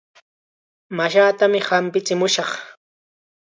[0.99, 2.51] Mashaatam hampichimushaq.